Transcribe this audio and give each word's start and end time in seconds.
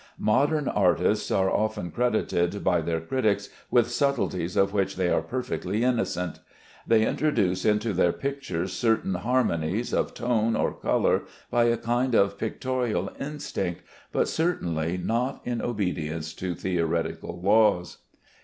Modern 0.17 0.67
artists 0.67 1.29
are 1.29 1.47
often 1.51 1.91
credited 1.91 2.63
by 2.63 2.81
their 2.81 2.99
critics 2.99 3.49
with 3.69 3.91
subtleties 3.91 4.57
of 4.57 4.73
which 4.73 4.95
they 4.95 5.09
are 5.09 5.21
perfectly 5.21 5.83
innocent. 5.83 6.39
They 6.87 7.05
introduce 7.05 7.65
into 7.65 7.93
their 7.93 8.11
pictures 8.11 8.73
certain 8.73 9.13
harmonies 9.13 9.93
of 9.93 10.15
tone 10.15 10.55
or 10.55 10.73
color 10.73 11.25
by 11.51 11.65
a 11.65 11.77
kind 11.77 12.15
of 12.15 12.39
pictorial 12.39 13.11
instinct, 13.19 13.83
but 14.11 14.27
certainly 14.27 14.97
not 14.97 15.39
in 15.45 15.61
obedience 15.61 16.33
to 16.33 16.55
theoretical 16.55 17.39
laws. 17.39 17.97